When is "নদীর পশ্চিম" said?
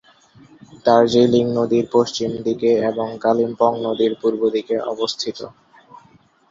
1.57-2.31